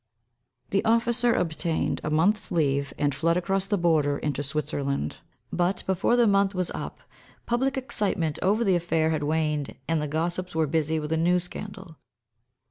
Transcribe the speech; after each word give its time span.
The 0.71 0.83
officer 0.83 1.31
obtained 1.35 2.01
a 2.03 2.09
month's 2.09 2.51
leave 2.51 2.91
and 2.97 3.13
fled 3.13 3.37
across 3.37 3.67
the 3.67 3.77
border 3.77 4.17
into 4.17 4.41
Switzerland, 4.41 5.17
but, 5.53 5.83
before 5.85 6.15
the 6.15 6.25
month 6.25 6.55
was 6.55 6.71
up, 6.71 7.01
public 7.45 7.77
excitement 7.77 8.39
over 8.41 8.63
the 8.63 8.75
affair 8.75 9.11
had 9.11 9.21
waned, 9.21 9.77
and 9.87 10.01
the 10.01 10.07
gossips 10.07 10.55
were 10.55 10.65
busy 10.65 10.99
with 10.99 11.11
a 11.13 11.17
new 11.17 11.39
scandal. 11.39 11.97